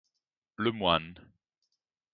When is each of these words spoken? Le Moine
Le 0.57 0.71
Moine 0.73 1.19